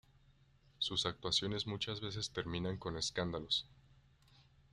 [0.79, 3.67] Sus actuaciones muchas veces terminan con escándalos.